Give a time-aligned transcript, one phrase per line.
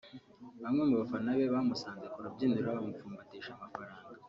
[0.61, 4.07] Bamwe mu bafana be bamusanze ku rubyiniro bamupfumbatisha amafaranga